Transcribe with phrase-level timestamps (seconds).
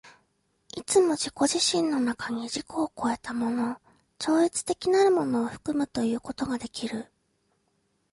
[0.75, 3.79] いつも自己自身の中に自己を越えたもの、
[4.17, 7.05] 超越的なるものを含むということができる。